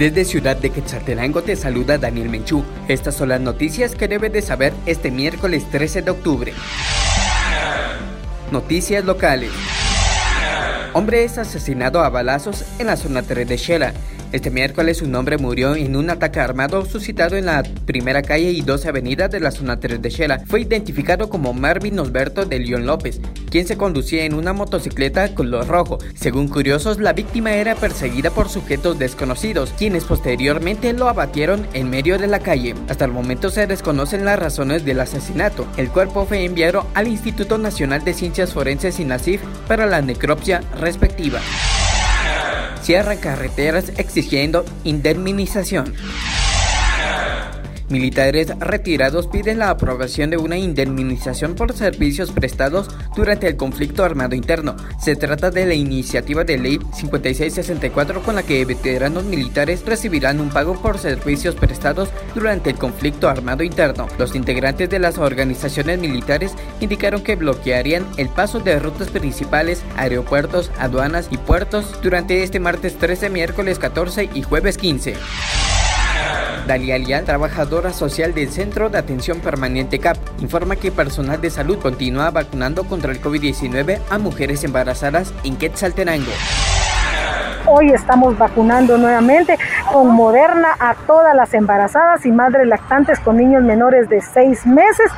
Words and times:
Desde 0.00 0.24
Ciudad 0.24 0.56
de 0.56 0.70
Quetzaltenango 0.70 1.42
te 1.42 1.54
saluda 1.56 1.98
Daniel 1.98 2.30
Menchú. 2.30 2.64
Estas 2.88 3.14
son 3.14 3.28
las 3.28 3.40
noticias 3.42 3.94
que 3.94 4.08
debes 4.08 4.32
de 4.32 4.40
saber 4.40 4.72
este 4.86 5.10
miércoles 5.10 5.70
13 5.70 6.00
de 6.00 6.10
octubre. 6.10 6.54
Noticias 8.50 9.04
locales. 9.04 9.50
Hombre 10.94 11.24
es 11.24 11.36
asesinado 11.36 12.00
a 12.00 12.08
balazos 12.08 12.64
en 12.78 12.86
la 12.86 12.96
zona 12.96 13.22
3 13.22 13.46
de 13.46 13.58
Shela. 13.58 13.92
Este 14.32 14.48
miércoles 14.50 15.02
un 15.02 15.12
hombre 15.16 15.38
murió 15.38 15.74
en 15.74 15.96
un 15.96 16.08
ataque 16.08 16.38
armado 16.38 16.84
suscitado 16.84 17.36
en 17.36 17.46
la 17.46 17.64
primera 17.84 18.22
calle 18.22 18.52
y 18.52 18.60
12 18.60 18.88
avenida 18.88 19.26
de 19.26 19.40
la 19.40 19.50
zona 19.50 19.80
3 19.80 20.00
de 20.00 20.08
Shela. 20.08 20.42
Fue 20.46 20.60
identificado 20.60 21.28
como 21.28 21.52
Marvin 21.52 21.98
Osberto 21.98 22.44
de 22.44 22.60
León 22.60 22.86
López, 22.86 23.20
quien 23.50 23.66
se 23.66 23.76
conducía 23.76 24.24
en 24.24 24.34
una 24.34 24.52
motocicleta 24.52 25.34
color 25.34 25.66
rojo. 25.66 25.98
Según 26.14 26.46
curiosos, 26.46 27.00
la 27.00 27.12
víctima 27.12 27.54
era 27.54 27.74
perseguida 27.74 28.30
por 28.30 28.48
sujetos 28.48 29.00
desconocidos, 29.00 29.74
quienes 29.76 30.04
posteriormente 30.04 30.92
lo 30.92 31.08
abatieron 31.08 31.66
en 31.74 31.90
medio 31.90 32.16
de 32.16 32.28
la 32.28 32.38
calle. 32.38 32.76
Hasta 32.88 33.06
el 33.06 33.10
momento 33.10 33.50
se 33.50 33.66
desconocen 33.66 34.24
las 34.24 34.38
razones 34.38 34.84
del 34.84 35.00
asesinato. 35.00 35.66
El 35.76 35.88
cuerpo 35.88 36.24
fue 36.24 36.44
enviado 36.44 36.86
al 36.94 37.08
Instituto 37.08 37.58
Nacional 37.58 38.04
de 38.04 38.14
Ciencias 38.14 38.52
Forenses 38.52 39.00
y 39.00 39.04
NACIF 39.04 39.42
para 39.66 39.86
la 39.86 40.02
necropsia 40.02 40.62
respectiva 40.78 41.40
cierra 42.90 43.14
carreteras 43.14 43.92
exigiendo 43.98 44.64
indemnización. 44.82 45.94
Militares 47.90 48.56
retirados 48.60 49.26
piden 49.26 49.58
la 49.58 49.70
aprobación 49.70 50.30
de 50.30 50.36
una 50.36 50.56
indemnización 50.56 51.56
por 51.56 51.72
servicios 51.72 52.30
prestados 52.30 52.88
durante 53.16 53.48
el 53.48 53.56
conflicto 53.56 54.04
armado 54.04 54.36
interno. 54.36 54.76
Se 55.00 55.16
trata 55.16 55.50
de 55.50 55.66
la 55.66 55.74
iniciativa 55.74 56.44
de 56.44 56.56
ley 56.56 56.78
5664 56.94 58.22
con 58.22 58.36
la 58.36 58.44
que 58.44 58.64
veteranos 58.64 59.24
militares 59.24 59.84
recibirán 59.84 60.38
un 60.40 60.50
pago 60.50 60.80
por 60.80 60.98
servicios 60.98 61.56
prestados 61.56 62.10
durante 62.32 62.70
el 62.70 62.76
conflicto 62.76 63.28
armado 63.28 63.64
interno. 63.64 64.06
Los 64.18 64.36
integrantes 64.36 64.88
de 64.88 65.00
las 65.00 65.18
organizaciones 65.18 65.98
militares 65.98 66.52
indicaron 66.78 67.24
que 67.24 67.34
bloquearían 67.34 68.06
el 68.18 68.28
paso 68.28 68.60
de 68.60 68.78
rutas 68.78 69.08
principales, 69.08 69.82
aeropuertos, 69.96 70.70
aduanas 70.78 71.26
y 71.32 71.38
puertos 71.38 72.00
durante 72.02 72.44
este 72.44 72.60
martes 72.60 72.96
13, 72.98 73.30
miércoles 73.30 73.80
14 73.80 74.30
y 74.32 74.42
jueves 74.42 74.78
15. 74.78 75.16
Dalia 76.70 76.98
Lian, 76.98 77.24
trabajadora 77.24 77.92
social 77.92 78.32
del 78.32 78.48
Centro 78.48 78.90
de 78.90 78.98
Atención 78.98 79.40
Permanente 79.40 79.98
CAP, 79.98 80.16
informa 80.38 80.76
que 80.76 80.92
personal 80.92 81.40
de 81.40 81.50
salud 81.50 81.80
continúa 81.80 82.30
vacunando 82.30 82.84
contra 82.84 83.10
el 83.10 83.20
COVID-19 83.20 83.98
a 84.08 84.18
mujeres 84.18 84.62
embarazadas 84.62 85.34
en 85.42 85.56
Quetzaltenango. 85.56 86.30
Hoy 87.66 87.90
estamos 87.90 88.38
vacunando 88.38 88.96
nuevamente 88.98 89.58
con 89.92 90.14
Moderna 90.14 90.68
a 90.78 90.94
todas 91.08 91.34
las 91.34 91.52
embarazadas 91.54 92.24
y 92.24 92.30
madres 92.30 92.68
lactantes 92.68 93.18
con 93.18 93.38
niños 93.38 93.64
menores 93.64 94.08
de 94.08 94.20
6 94.20 94.64
meses. 94.66 95.10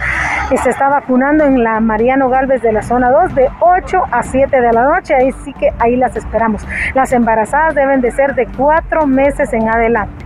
Y 0.50 0.56
se 0.56 0.70
está 0.70 0.88
vacunando 0.88 1.44
en 1.44 1.62
la 1.62 1.80
Mariano 1.80 2.30
Galvez 2.30 2.62
de 2.62 2.72
la 2.72 2.82
zona 2.82 3.10
2 3.10 3.34
de 3.34 3.50
8 3.60 3.98
a 4.10 4.22
7 4.22 4.58
de 4.58 4.72
la 4.72 4.84
noche. 4.84 5.14
Ahí 5.14 5.32
sí 5.44 5.52
que 5.52 5.68
ahí 5.78 5.96
las 5.96 6.16
esperamos. 6.16 6.66
Las 6.94 7.12
embarazadas 7.12 7.74
deben 7.74 8.00
de 8.00 8.10
ser 8.10 8.34
de 8.34 8.46
4 8.56 9.06
meses 9.06 9.52
en 9.52 9.68
adelante 9.68 10.21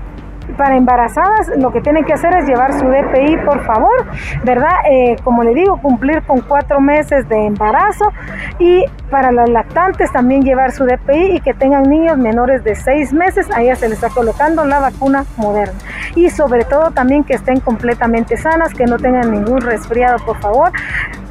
para 0.57 0.77
embarazadas 0.77 1.51
lo 1.59 1.73
que 1.73 1.81
tienen 1.81 2.05
que 2.05 2.13
hacer 2.13 2.35
es 2.37 2.47
llevar 2.47 2.73
su 2.73 2.87
DPI, 2.87 3.39
por 3.45 3.65
favor, 3.65 4.07
¿verdad? 4.45 4.75
Eh, 4.91 5.17
como 5.23 5.43
le 5.43 5.55
digo, 5.55 5.81
cumplir 5.81 6.23
con 6.23 6.41
cuatro 6.41 6.81
meses 6.81 7.29
de 7.29 7.47
embarazo 7.47 8.13
y 8.59 8.85
para 9.11 9.33
las 9.33 9.49
lactantes 9.49 10.13
también 10.13 10.43
llevar 10.43 10.73
su 10.73 10.85
DPI 10.85 11.37
y 11.37 11.41
que 11.41 11.55
tengan 11.55 11.85
niños 11.85 12.19
menores 12.19 12.65
de 12.65 12.75
seis 12.75 13.13
meses, 13.13 13.47
a 13.55 13.63
ellas 13.63 13.79
se 13.79 13.89
les 13.89 13.97
está 13.97 14.11
colocando 14.11 14.65
la 14.65 14.81
vacuna 14.81 15.25
moderna. 15.37 15.79
Y 16.15 16.31
sobre 16.31 16.65
todo 16.65 16.91
también 16.91 17.25
que 17.25 17.35
estén 17.35 17.61
completamente 17.61 18.37
sanas, 18.37 18.73
que 18.75 18.85
no 18.87 18.99
tengan 18.99 19.31
ningún 19.31 19.61
resfriado, 19.61 20.19
por 20.25 20.39
favor, 20.41 20.73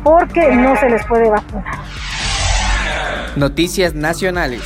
porque 0.04 0.56
no 0.56 0.76
se 0.76 0.90
les 0.90 1.06
puede 1.06 1.30
vacunar. 1.30 1.66
Noticias 3.36 3.94
nacionales. 3.94 4.62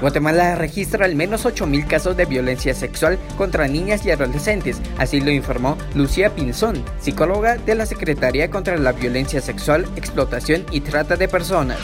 Guatemala 0.00 0.54
registra 0.54 1.04
al 1.04 1.14
menos 1.14 1.44
8.000 1.44 1.86
casos 1.86 2.16
de 2.16 2.24
violencia 2.24 2.74
sexual 2.74 3.18
contra 3.36 3.68
niñas 3.68 4.04
y 4.06 4.10
adolescentes, 4.10 4.80
así 4.98 5.20
lo 5.20 5.30
informó 5.30 5.76
Lucía 5.94 6.34
Pinzón, 6.34 6.82
psicóloga 7.00 7.56
de 7.56 7.74
la 7.74 7.86
Secretaría 7.86 8.50
contra 8.50 8.76
la 8.76 8.92
Violencia 8.92 9.40
Sexual, 9.40 9.86
Explotación 9.96 10.64
y 10.70 10.80
Trata 10.80 11.16
de 11.16 11.28
Personas. 11.28 11.78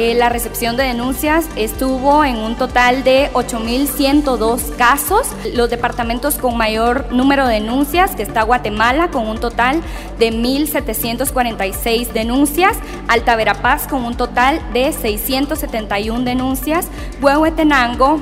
Eh, 0.00 0.14
la 0.14 0.28
recepción 0.28 0.76
de 0.76 0.84
denuncias 0.84 1.48
estuvo 1.56 2.24
en 2.24 2.36
un 2.36 2.54
total 2.54 3.02
de 3.02 3.30
8.102 3.32 4.76
casos. 4.76 5.26
Los 5.56 5.70
departamentos 5.70 6.36
con 6.36 6.56
mayor 6.56 7.12
número 7.12 7.48
de 7.48 7.54
denuncias, 7.54 8.14
que 8.14 8.22
está 8.22 8.44
Guatemala, 8.44 9.10
con 9.10 9.26
un 9.26 9.40
total 9.40 9.82
de 10.20 10.32
1.746 10.32 12.12
denuncias, 12.12 12.76
Alta 13.08 13.34
Verapaz 13.34 13.88
con 13.88 14.04
un 14.04 14.16
total 14.16 14.62
de 14.72 14.92
671 14.92 16.24
denuncias, 16.24 16.86
Huehuetenango 17.20 18.20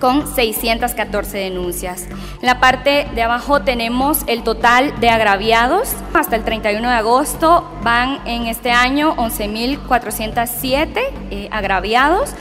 con 0.00 0.26
614 0.34 1.38
denuncias. 1.38 2.06
En 2.40 2.46
la 2.46 2.60
parte 2.60 3.06
de 3.14 3.22
abajo 3.22 3.62
tenemos 3.62 4.20
el 4.26 4.42
total 4.42 4.98
de 5.00 5.10
agraviados. 5.10 5.94
Hasta 6.14 6.36
el 6.36 6.44
31 6.44 6.88
de 6.88 6.94
agosto 6.94 7.68
van 7.82 8.20
en 8.26 8.46
este 8.46 8.70
año 8.70 9.14
11.407 9.16 10.98
eh, 11.30 11.48
agraviados. 11.50 12.34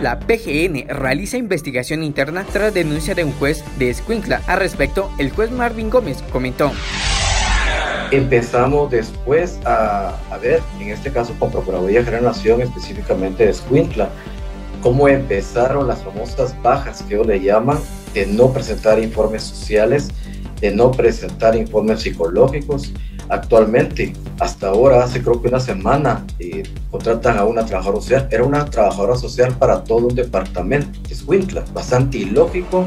La 0.00 0.18
PGN 0.18 0.88
realiza 0.88 1.36
investigación 1.36 2.02
interna 2.02 2.44
tras 2.44 2.74
denuncia 2.74 3.14
de 3.14 3.24
un 3.24 3.32
juez 3.32 3.64
de 3.78 3.90
Escuincla. 3.90 4.42
Al 4.46 4.58
respecto, 4.58 5.10
el 5.18 5.30
juez 5.30 5.50
Marvin 5.50 5.88
Gómez 5.88 6.22
comentó. 6.32 6.72
Empezamos 8.10 8.90
después 8.90 9.58
a, 9.64 10.14
a 10.30 10.38
ver, 10.38 10.62
en 10.80 10.90
este 10.90 11.10
caso 11.10 11.34
con 11.38 11.50
Procuraduría 11.50 12.04
General 12.04 12.24
Nación, 12.24 12.60
específicamente 12.60 13.44
de 13.44 13.50
Escuincla, 13.50 14.10
cómo 14.84 15.08
empezaron 15.08 15.88
las 15.88 16.02
famosas 16.02 16.54
bajas 16.62 17.02
que 17.02 17.14
ellos 17.14 17.26
le 17.26 17.40
llaman 17.40 17.78
de 18.12 18.26
no 18.26 18.52
presentar 18.52 19.02
informes 19.02 19.42
sociales, 19.42 20.10
de 20.60 20.72
no 20.72 20.90
presentar 20.90 21.56
informes 21.56 22.02
psicológicos. 22.02 22.92
Actualmente, 23.30 24.12
hasta 24.38 24.68
ahora, 24.68 25.02
hace 25.02 25.22
creo 25.22 25.40
que 25.40 25.48
una 25.48 25.58
semana, 25.58 26.26
eh, 26.38 26.64
contratan 26.90 27.38
a 27.38 27.44
una 27.44 27.64
trabajadora 27.64 28.02
social. 28.02 28.28
Era 28.30 28.44
una 28.44 28.66
trabajadora 28.66 29.16
social 29.16 29.56
para 29.56 29.82
todo 29.84 30.08
un 30.08 30.14
departamento, 30.14 31.00
es 31.08 31.24
bastante 31.72 32.18
ilógico, 32.18 32.84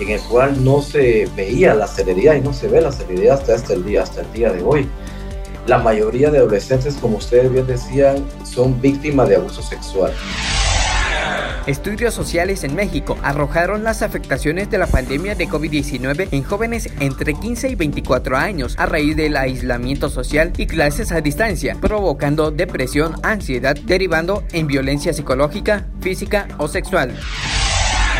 en 0.00 0.10
el 0.10 0.20
cual 0.20 0.62
no 0.62 0.82
se 0.82 1.30
veía 1.34 1.74
la 1.74 1.86
seriedad 1.86 2.34
y 2.34 2.42
no 2.42 2.52
se 2.52 2.68
ve 2.68 2.82
la 2.82 2.92
seriedad 2.92 3.38
hasta 3.38 3.54
este 3.54 3.82
día, 3.82 4.02
hasta 4.02 4.20
el 4.20 4.30
día 4.34 4.52
de 4.52 4.62
hoy. 4.62 4.86
La 5.66 5.78
mayoría 5.78 6.30
de 6.30 6.38
adolescentes, 6.38 6.96
como 6.96 7.16
ustedes 7.16 7.50
bien 7.50 7.66
decían, 7.66 8.22
son 8.44 8.78
víctimas 8.82 9.30
de 9.30 9.36
abuso 9.36 9.62
sexual. 9.62 10.12
Estudios 11.68 12.14
sociales 12.14 12.64
en 12.64 12.74
México 12.74 13.18
arrojaron 13.22 13.84
las 13.84 14.00
afectaciones 14.00 14.70
de 14.70 14.78
la 14.78 14.86
pandemia 14.86 15.34
de 15.34 15.46
COVID-19 15.46 16.28
en 16.30 16.42
jóvenes 16.42 16.88
entre 16.98 17.34
15 17.34 17.68
y 17.68 17.74
24 17.74 18.38
años 18.38 18.74
a 18.78 18.86
raíz 18.86 19.14
del 19.16 19.36
aislamiento 19.36 20.08
social 20.08 20.50
y 20.56 20.66
clases 20.66 21.12
a 21.12 21.20
distancia, 21.20 21.76
provocando 21.78 22.50
depresión, 22.50 23.16
ansiedad, 23.22 23.76
derivando 23.76 24.44
en 24.52 24.66
violencia 24.66 25.12
psicológica, 25.12 25.84
física 26.00 26.48
o 26.56 26.68
sexual. 26.68 27.14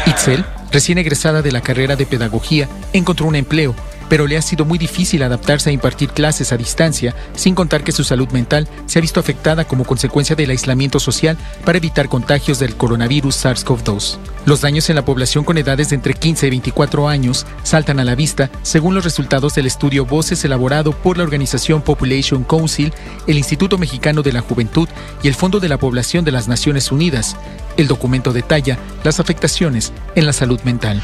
Itzel, 0.04 0.44
recién 0.70 0.98
egresada 0.98 1.40
de 1.40 1.50
la 1.50 1.62
carrera 1.62 1.96
de 1.96 2.04
pedagogía, 2.04 2.68
encontró 2.92 3.26
un 3.26 3.36
empleo 3.36 3.74
pero 4.08 4.26
le 4.26 4.36
ha 4.36 4.42
sido 4.42 4.64
muy 4.64 4.78
difícil 4.78 5.22
adaptarse 5.22 5.70
a 5.70 5.72
impartir 5.72 6.10
clases 6.10 6.52
a 6.52 6.56
distancia, 6.56 7.14
sin 7.34 7.54
contar 7.54 7.84
que 7.84 7.92
su 7.92 8.04
salud 8.04 8.28
mental 8.30 8.68
se 8.86 8.98
ha 8.98 9.02
visto 9.02 9.20
afectada 9.20 9.66
como 9.66 9.84
consecuencia 9.84 10.36
del 10.36 10.50
aislamiento 10.50 11.00
social 11.00 11.36
para 11.64 11.78
evitar 11.78 12.08
contagios 12.08 12.58
del 12.58 12.76
coronavirus 12.76 13.44
SARS-CoV-2. 13.44 14.18
Los 14.46 14.62
daños 14.62 14.88
en 14.88 14.96
la 14.96 15.04
población 15.04 15.44
con 15.44 15.58
edades 15.58 15.90
de 15.90 15.96
entre 15.96 16.14
15 16.14 16.46
y 16.46 16.50
24 16.50 17.08
años 17.08 17.46
saltan 17.62 18.00
a 18.00 18.04
la 18.04 18.14
vista 18.14 18.50
según 18.62 18.94
los 18.94 19.04
resultados 19.04 19.54
del 19.54 19.66
estudio 19.66 20.06
Voces 20.06 20.44
elaborado 20.44 20.92
por 20.92 21.18
la 21.18 21.24
organización 21.24 21.82
Population 21.82 22.44
Council, 22.44 22.92
el 23.26 23.36
Instituto 23.36 23.76
Mexicano 23.76 24.22
de 24.22 24.32
la 24.32 24.40
Juventud 24.40 24.88
y 25.22 25.28
el 25.28 25.34
Fondo 25.34 25.60
de 25.60 25.68
la 25.68 25.78
Población 25.78 26.24
de 26.24 26.32
las 26.32 26.48
Naciones 26.48 26.90
Unidas. 26.90 27.36
El 27.76 27.88
documento 27.88 28.32
detalla 28.32 28.78
las 29.04 29.20
afectaciones 29.20 29.92
en 30.14 30.26
la 30.26 30.32
salud 30.32 30.60
mental. 30.62 31.02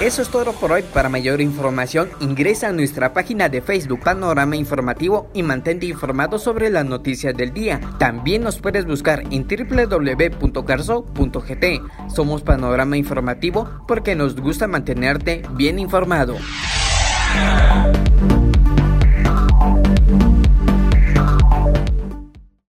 Eso 0.00 0.22
es 0.22 0.30
todo 0.30 0.54
por 0.54 0.72
hoy. 0.72 0.82
Para 0.82 1.10
mayor 1.10 1.42
información, 1.42 2.08
ingresa 2.20 2.68
a 2.68 2.72
nuestra 2.72 3.12
página 3.12 3.50
de 3.50 3.60
Facebook 3.60 4.00
Panorama 4.00 4.56
Informativo 4.56 5.28
y 5.34 5.42
mantente 5.42 5.84
informado 5.84 6.38
sobre 6.38 6.70
las 6.70 6.86
noticias 6.86 7.36
del 7.36 7.52
día. 7.52 7.80
También 7.98 8.42
nos 8.42 8.58
puedes 8.58 8.86
buscar 8.86 9.24
en 9.30 9.46
www.carso.gt. 9.46 10.54
Somos 12.08 12.42
Panorama 12.42 12.96
Informativo 12.96 13.68
porque 13.86 14.14
nos 14.14 14.36
gusta 14.36 14.66
mantenerte 14.66 15.42
bien 15.52 15.78
informado. 15.78 16.36